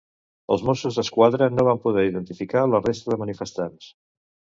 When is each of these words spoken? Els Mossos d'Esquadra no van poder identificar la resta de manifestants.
Els 0.53 0.61
Mossos 0.67 0.95
d'Esquadra 0.99 1.49
no 1.57 1.65
van 1.67 1.81
poder 1.83 2.05
identificar 2.07 2.65
la 2.71 2.81
resta 2.87 3.13
de 3.15 3.19
manifestants. 3.25 3.91